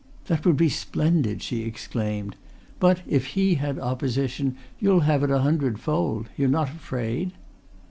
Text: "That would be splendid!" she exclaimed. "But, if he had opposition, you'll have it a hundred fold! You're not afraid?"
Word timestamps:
"That 0.25 0.47
would 0.47 0.57
be 0.57 0.67
splendid!" 0.67 1.43
she 1.43 1.61
exclaimed. 1.61 2.35
"But, 2.79 3.03
if 3.05 3.27
he 3.37 3.53
had 3.53 3.77
opposition, 3.77 4.55
you'll 4.79 5.01
have 5.01 5.21
it 5.21 5.29
a 5.29 5.41
hundred 5.41 5.79
fold! 5.79 6.27
You're 6.35 6.49
not 6.49 6.69
afraid?" 6.69 7.33